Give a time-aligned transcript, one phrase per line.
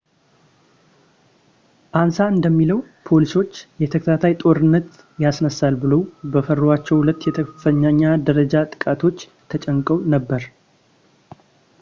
[1.99, 3.51] አንሳ እንደሚለው ፖሊሶች
[3.83, 4.89] የተከታታይ ጦርነት
[5.25, 6.01] ያስነሳል ብለው
[6.35, 9.21] በፈሯቸው ሁለት የከፍተኛ ደረጃ ጥቃቶች
[9.53, 10.45] ተጨንቀው ነበር